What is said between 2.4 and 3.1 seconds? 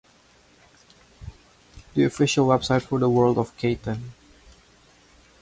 website for the